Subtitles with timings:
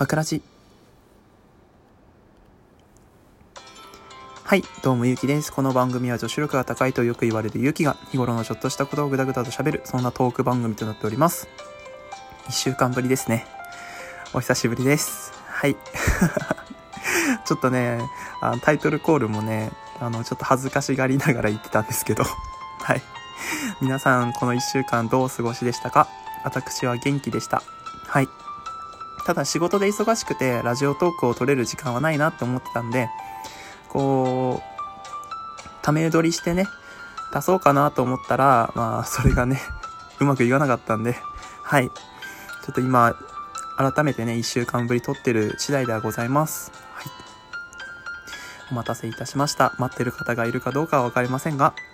[0.00, 0.40] バクラジ。
[4.44, 5.52] はい、どうもゆうきです。
[5.52, 11.48] この番組は女子力が高いとよく言われるゆうきが日頃のちょっとしたことをぐだぐだと喋る、そんなトーク番組となっております。
[12.48, 13.44] 一週間ぶりですね。
[14.32, 15.34] お久しぶりです。
[15.46, 15.76] はい。
[17.44, 18.00] ちょっとね、
[18.40, 22.24] あのタイトルコールもね、あの、ちょっと恥ずかしがりながら言ってたんですけど、
[22.80, 23.02] はい。
[23.82, 26.08] 皆さん、この一週間どうお過ごしでしたか？
[26.42, 27.62] 私は元気でした。
[28.06, 28.28] はい。
[29.30, 33.08] ただ仕事で忙しくて、ラジオトークを撮れる時間はないなって思ってたんで、
[33.88, 34.62] こう、
[35.82, 36.66] ため撮りしてね、
[37.32, 39.60] 出そうかなと思ったら、まあ、それがね、
[40.18, 41.16] うまくいかなかったんで、
[41.62, 41.90] はい。
[41.90, 41.94] ちょ
[42.72, 43.14] っと今、
[43.76, 46.72] 改めてね、一週間ぶり撮ってる次第ではございます。
[46.94, 47.06] はい。
[48.72, 49.76] お待たせいたしました。
[49.78, 51.72] 待ってる方がいるかどうかはわかりませんが。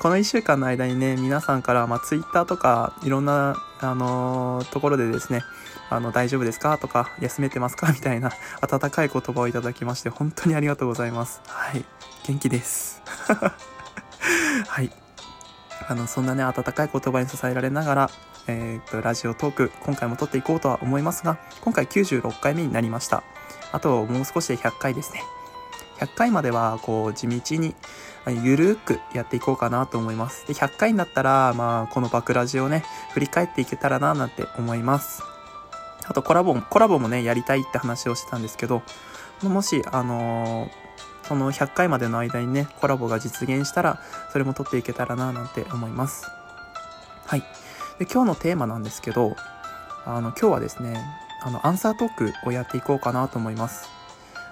[0.00, 5.42] この一週間の間にね、皆さんから、まあ、ツイッターとか、いろんな、あのーところでですね、
[5.90, 6.78] あの、大丈夫ですか？
[6.78, 7.92] とか、休めてますか？
[7.92, 11.40] みたいな、温かい言葉をいただきまして、本当にありがとうございます。
[11.46, 11.84] はい。
[12.26, 13.02] 元気です。
[14.66, 14.90] はい。
[15.88, 18.10] あの、そんなね、温かい言葉に支えられながら、
[18.46, 23.22] えーっと、ラジオトーク、今回も撮っていこうとは思いますが、今回96回目になりました。
[23.72, 25.22] あと、もう少しで100回ですね。
[25.98, 27.74] 100回までは、こう、地道に、
[28.44, 30.46] ゆるーくやっていこうかなと思います。
[30.46, 35.22] で、100回になったら、まあ、このバクラジをね、振り返っていけたらな、なんて思います。
[36.06, 38.82] あと、コラボも、コラボもね、やりたいって話をしてたんですけど、
[39.42, 40.88] もし、あのー
[41.28, 44.00] その100回までの間にね、コラボが実現したら、
[44.32, 46.26] それも撮っていけたらな、なんて思います。
[47.26, 47.40] はい。
[47.98, 49.36] で、今日のテーマなんですけど、
[50.06, 50.98] あの、今日はですね、
[51.42, 53.90] あの、アンサートークをやっていこうかなと思います。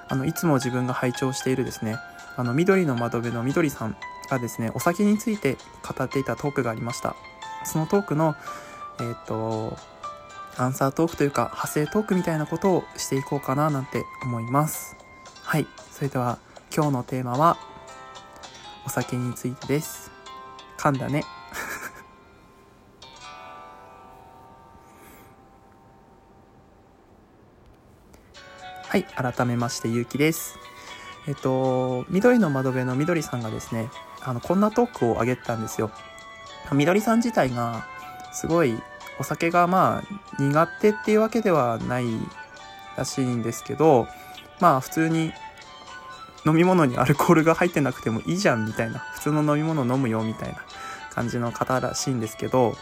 [0.08, 1.96] あの、いつも自分が拝聴しているですね、
[2.36, 3.96] あの、緑の窓辺の緑さん
[4.30, 7.16] がですね、お酒について語っていたトークがありました。
[7.64, 8.34] そのトークの、
[9.00, 9.76] えっ、と、
[10.58, 14.96] アンサートークというか、派生トークみたいなことをしていこうかななんて思います。
[15.42, 15.66] はい。
[15.90, 16.38] それでは、
[16.74, 17.58] 今日のテーマは、
[18.86, 20.10] お酒についてです。
[20.78, 21.24] 噛んだね。
[28.88, 29.02] はい。
[29.02, 30.60] 改めまして、ゆうきです。
[31.26, 33.90] えっと、緑の窓辺の緑さんがですね、
[34.22, 35.90] あの、こんなトークを上げてたんですよ。
[36.72, 37.84] 緑さん自体が、
[38.32, 38.80] すごい、
[39.18, 42.04] お酒がまあ、苦手っていうわけではない
[42.96, 44.06] らしいんですけど、
[44.60, 45.32] まあ、普通に、
[46.46, 50.62] 飲み物にアルコールが入ってなくてもいいじゃんみたいな、普通の飲み物飲むよみたいな
[51.10, 52.76] 感じの方らしいんですけど、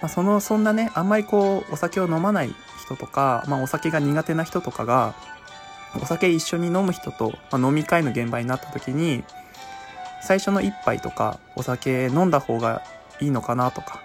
[0.00, 5.14] まあ、その、そんなね、あんまりこう、お酒を飲まない人とか、まあ、お酒が苦手な人とかが、
[6.00, 9.24] お酒一緒に飲む人と、まあ、飲み会の現場になった時に、
[10.22, 12.82] 最初の一杯とか、お酒飲んだ方が
[13.20, 14.00] いいのかなとか、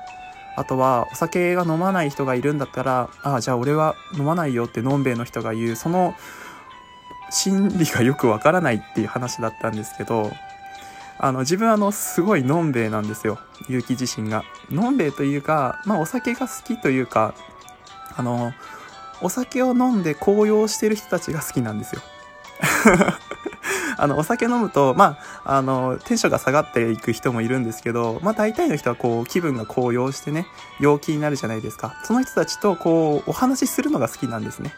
[0.55, 6.15] あとは、お酒が飲まない人がいるんだったら、ああ、じゃあ俺は飲まないよってのんべえの人が言う、その、
[7.29, 10.31] 心理がよくわからないっていう話だったんですけど、
[11.17, 13.39] あの、自分あの、すごいのんべえなんですよ。
[13.67, 14.43] 結城自身が。
[14.69, 17.33] のんべえというか、まあお酒が好きというか、
[18.15, 18.53] あの、
[19.21, 22.01] お酒を飲んで高揚してる人たちが好きなんですよ。
[23.97, 30.47] あの、お酒飲むと、まあ、あの、テンションが下がっていく人もいるんですけど、まあ大体の人はこう、気分が高揚してね、
[30.79, 31.95] 陽気になるじゃないですか。
[32.03, 34.73] その人たちとこう、お話しするのが好きなんですね。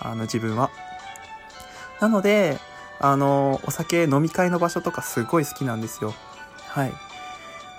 [0.00, 0.70] あの、自分は。
[2.00, 2.58] なので、
[2.98, 6.14] あの、お酒飲み会の場所とかすごい好きなんですよ。
[6.68, 6.92] はい。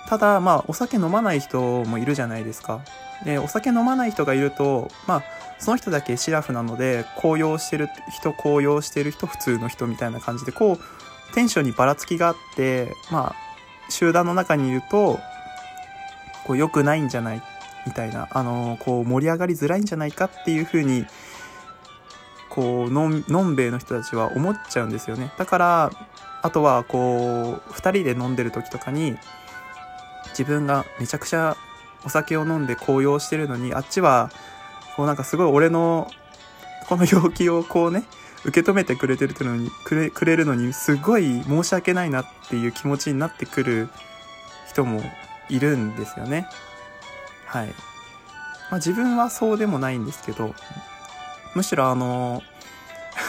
[0.08, 2.82] ただ、まあ、お酒飲まない人もいるじゃないですか。
[3.26, 5.24] で、お酒飲まない人がいると、まあ、
[5.60, 15.20] その人だけシラフなので、高揚してる人、高揚してる人、普通の人みたいな感じで、こう、テンションにばらつきがあって、まあ、集団の中にいると、
[16.46, 17.42] こう、良くないんじゃない
[17.86, 21.06] みたいな、あの、こう、盛り上がりづらいんじゃないかっていう風に、
[22.50, 25.32] こう、のん、のんべえの人たちは思っちゃうんですよね。
[25.38, 25.92] だから、
[26.42, 29.18] あとは、こう、二人で飲んでる時とかに、
[30.30, 31.58] 自分がめちゃくちゃ
[32.06, 34.32] お酒を飲んで高揚してるのに、あっちは、
[34.98, 36.10] こうなんかすごい俺の、
[36.90, 38.04] この陽気をこうね、
[38.46, 43.90] 受け止めてくれてるのに、くれ、くれるのに、すごい申し訳ないなっていう気持ちになってくる
[44.68, 45.02] 人も
[45.50, 46.48] いるんですよね。
[47.46, 47.68] はい。
[47.68, 47.74] ま
[48.72, 50.56] あ自分はそうでもないんですけど、
[51.54, 52.42] むしろあの、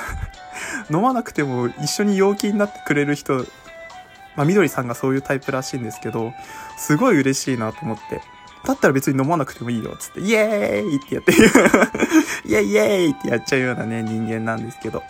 [0.90, 3.44] 飲まなくても一緒に陽気になってくれる人、
[4.36, 6.32] まあみどりさんがそういうタイプらしいんですけど、
[6.78, 8.22] すごい嬉しいなと思って。
[8.64, 11.32] だったら別に飲まなくてもいいよ、つって、イエーイってやって、
[12.48, 15.02] イエイイエーイってやっちゃうようなね、人間なんですけど。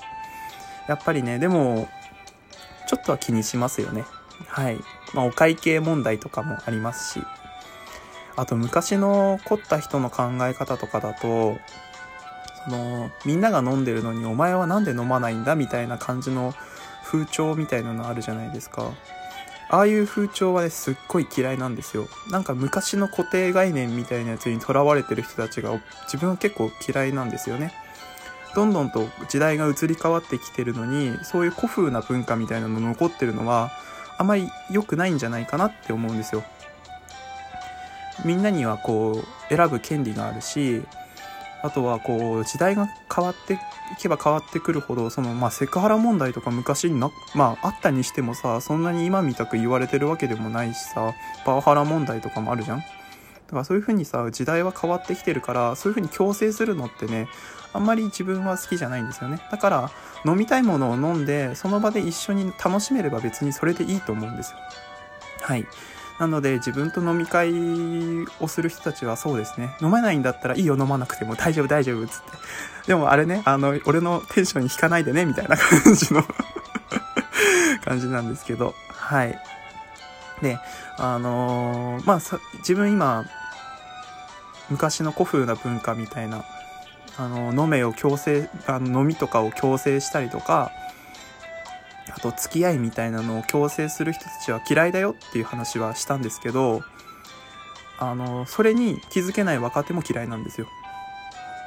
[0.86, 1.88] やっぱりね、でも、
[2.86, 4.04] ちょっとは気にしますよね。
[4.46, 4.78] はい。
[5.12, 7.22] まあ、お会計問題とかもありますし。
[8.38, 11.58] あと昔の凝った人の考え方とかだと
[12.64, 16.54] そのみんなが飲んでるのにお前は何で飲まないんだみたいな感じの
[17.02, 18.92] 風潮みたいなのあるじゃないですか
[19.70, 22.08] ああいう風潮はねすっごい嫌いなんですよ。
[22.30, 27.72] なんか昔の固定概念みたいなやつにとらわれてる人たちが自分は結構嫌いなんですよね。
[28.54, 33.70] どんどんと時代が移り変わってきてるのにそういう古風な文化みたいなの残ってるのは
[34.16, 36.42] あまり良くないんじゃないかなって思うんですよ。
[38.24, 40.82] みんなにはこう選ぶ権利があるし
[41.62, 43.58] あとはこう時代が変わってい
[43.98, 51.14] けば変わってくるほどそのまあセクハラ問題とか昔になまああったにしてもさそんなに今みたく言われてるわけでもないしさ
[51.44, 52.78] パワハラ問題とかもあるじゃん。
[52.78, 52.84] だ
[53.52, 57.28] からそういう風にさ時代は変わってきてるからそういう風に強制するのってね
[57.72, 59.40] あんまり自分は好きじゃないんですよね。
[59.50, 59.90] だから
[60.26, 64.58] 飲みたいものを飲んでその場で一緒に楽しめれば別にそれでいいと思うんですよ。
[65.40, 65.66] はい。
[66.18, 67.52] なので自分と飲み会
[68.40, 69.76] をする人たちはそうですね。
[69.80, 71.36] 飲めないんだったらいいよ飲まなくても。
[71.36, 72.30] 大丈夫大丈夫っつって。
[72.88, 76.24] でもあれねあの俺のテンションに引かないでねみたいな感じの
[77.84, 78.74] 感じなんですけど。
[78.88, 79.38] はい。
[80.42, 80.58] で
[80.96, 82.20] あのー、まあ
[82.58, 83.24] 自分今
[84.70, 86.44] 昔の古風な文化みたいな
[87.16, 90.70] あの飲めを強制あの飲みとかを強制したりとか
[92.18, 96.82] あと付き合いみたいなのを強制する人たちは嫌いだよっていう話はしたんですけど
[98.00, 100.66] あのそれに気づけない若手も嫌いなんですよ。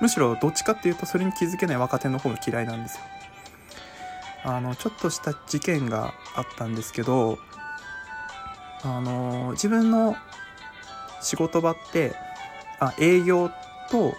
[0.01, 3.01] むしろどっちかっていうとそれに気づけない若手の方が嫌いなんですよ。
[4.43, 7.37] あのちょっとした事件があったんですけど
[8.83, 10.15] あの自分の
[11.21, 12.13] 仕事場って
[12.79, 13.51] あ営業
[13.89, 14.15] と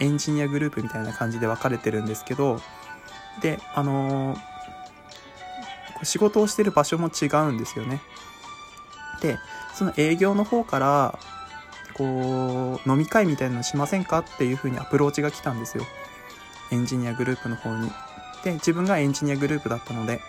[0.00, 2.60] エンジニアグループみたいな感じで分かれてるんですけど
[3.40, 4.53] であのー、
[6.04, 8.00] 仕事をしてる場所も違うんですよね。
[9.20, 9.38] で
[9.74, 11.18] その営業の方から
[11.94, 15.84] こう飲み会みたいなのしませんかっていう風にアプローチが来たんですよ。
[16.70, 17.90] エンジニアグループの方に。
[18.42, 20.20] で自分がエンジニアグループだったので。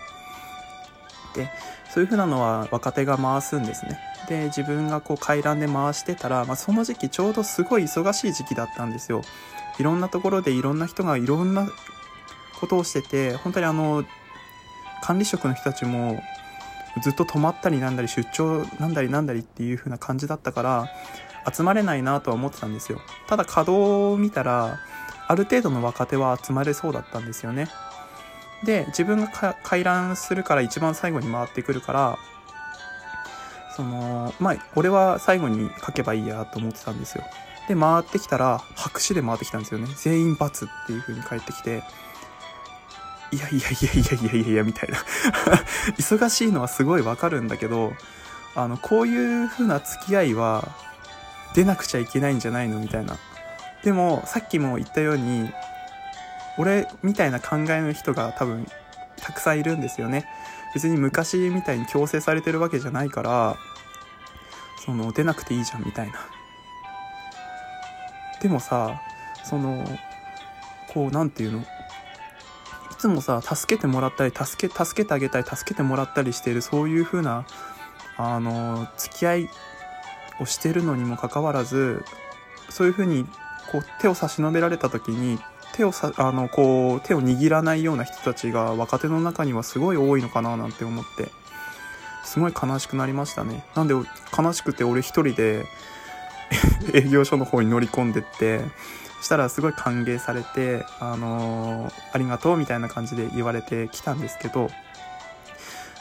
[1.34, 1.50] で
[1.94, 4.00] そういう風なのは若手が回すんですね。
[4.28, 9.22] で自分がこう回覧で回してたら、まあ、その時期ちょうどすごい忙しい時期だったんですよ。
[9.80, 11.68] いろんなところでいろんな人がいろんな
[12.60, 14.04] ことをしてて本当にあの
[15.06, 16.20] 管理職の人たちも
[17.04, 20.90] ずっと泊まったりなんだり出張なんだりなんだりっていう風な感じだったから
[21.54, 23.00] 集まれないなとは思ってたんですよ。
[23.28, 24.80] ただ稼働を見たら
[25.28, 27.68] ある程度の若手は集まれそうだったんですよね。
[28.64, 32.18] で自分が回覧するから一番最後に回ってくるから
[33.76, 37.24] そのまあ俺は最後に書けばいいやと思ってたんですよ。
[37.68, 39.88] で回ってきたら白紙で回ってきたんですよね。
[39.98, 41.84] 全員×っていう風に返ってきて
[43.36, 44.98] いやいやいやいやいやいやいやみたいな。
[45.98, 47.94] 忙しいのはすごいわかるんだけど
[48.56, 50.70] あのこういう風な付き合いは
[51.54, 53.18] 出なくちゃいけないんじゃないのみたいな。
[53.84, 55.52] でもさっきも言ったように
[56.58, 58.68] 俺みたいな考えの人が多分
[59.22, 60.26] たくさんいるんですよね。
[60.74, 63.58] 別に昔みたいに強制されてるわけじゃないから
[64.86, 66.20] その出なくていいじゃんみたいな。
[68.42, 69.02] でもさ
[69.44, 69.84] その
[70.94, 71.66] こう何て言うの？
[73.06, 77.46] つもさ助けてもらったり助け助けてあげたり助けてもらったりしているそういう風な
[78.18, 79.50] あの付き合い
[80.40, 82.04] をしてるのにもかかわらず
[82.70, 83.26] そういう風に
[83.72, 85.38] こう手を差し伸べられた時に
[85.74, 91.30] 手をさあのこう手を握らないような人たちが若手の中にはすごい多いのかななんて思って
[92.24, 93.64] すごい悲しくなりましたね。
[93.76, 93.94] なんで
[94.36, 95.68] 悲しくて俺一人で
[96.96, 98.62] 営業所の方に乗り込んでって
[99.26, 104.70] したらすごい歓迎されて、あのー、ありがとうみたいな感じで言われてきたんですけど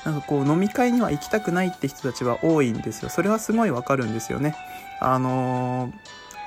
[0.04, 3.09] なんかこう飲み会には行きたくないって人たちは多いんですよ。
[3.09, 4.54] それはすごいわかるんですよね。
[5.00, 5.93] あのー、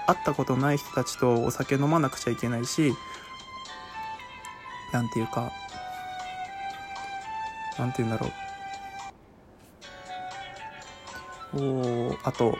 [0.05, 2.93] 会ったことない人たちとお酒飲まなくちゃいけないし
[4.93, 5.51] 何て言うか
[7.79, 8.31] 何て言うんだろ
[11.55, 12.11] う。
[12.11, 12.55] おあと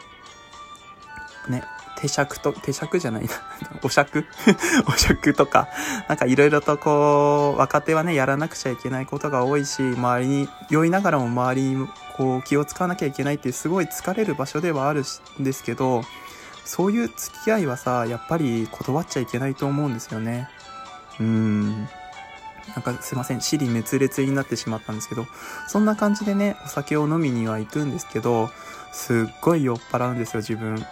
[1.48, 1.62] ね
[2.00, 3.30] 手尺と、手尺じゃないな。
[3.82, 4.24] お尺
[4.86, 5.68] お尺とか、
[6.08, 15.04] なんかいろいろとこう、若手はね、やらなくちゃいけないことが多いし、周りに、酔いながらも周りにこう、気を使わなきゃいけないっていうすごい疲れる場所ではある
[15.40, 16.02] んですけど、
[16.64, 20.48] そういう付き合いはさ、やっぱり断っちゃいけないと思うんですよね。
[21.18, 21.88] うーん。
[22.74, 25.26] なんかすいません、尻滅裂になってしまったんですけど、
[25.66, 28.50] そんな感じでね、お酒を飲みには行くんですけど、
[28.92, 30.84] すっごい酔っ払うんですよ、自分。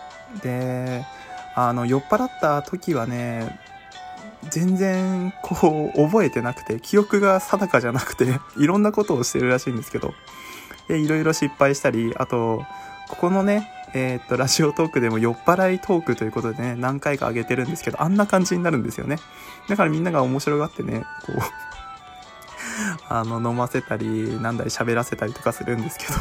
[0.43, 1.05] で、
[1.55, 3.59] あの、酔っ払った時はね、
[4.50, 10.14] 全然こう覚えてなくて、記憶が定かじゃなくて、 いろんなことをしてるらしいんですけど、
[10.88, 12.64] で、いろいろ失敗したり、あと、
[13.09, 19.19] ここのね、えー、っと、ラジオトークでも酔っ払いトークということでね、何回か上げてるんですけど、あんな感じになるんですよね。
[19.69, 21.40] だからみんなが面白がってね、こう
[23.09, 26.14] あの、飲ませたり、なんだり喋らせたりとかするんですけど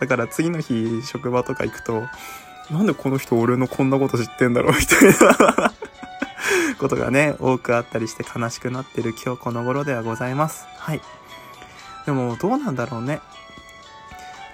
[0.00, 2.04] だから次の日、職場とか行くと、
[2.70, 5.72] なんでこの人俺のこんなこと知ってんだろうみたいな
[6.78, 10.66] ことがね、多くあったりして悲しくなってる今日この頃ではございます。
[10.78, 11.00] はい。
[12.06, 13.20] でも、どうなんだろうね。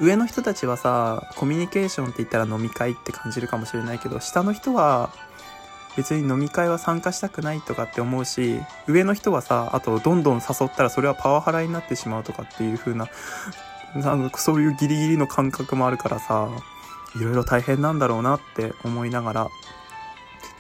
[0.01, 5.11] 上の人たちはさ、コミュニケーションって言ったら飲み会って感じるかもしれないけど、下の人は
[5.97, 13.09] 別に飲み会は参加したくないとかって思うし、上の人はさ、あとどんどん誘ったらそれはパワハラになってしまうとかっていう風な、
[13.95, 16.49] なんかそういうギリギリの感覚もあるからさ、
[17.17, 19.49] いろいろ大変なんだろうなって思いながら、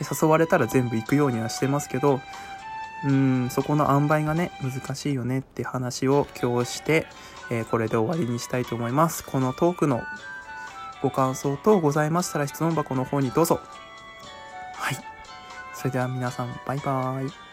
[0.00, 2.20] 誘われたら全部行くようにはしてますけど、
[3.04, 7.06] うん、そこの塩梅がね、難しいよねって話を今日して、
[7.50, 9.24] えー、これで終わりにしたいと思います。
[9.24, 10.02] このトークの
[11.02, 13.60] ご感想等ございましたら質問箱の方にどうぞ。
[14.74, 14.96] はい。
[15.74, 17.49] それでは皆さん、バイバーイ。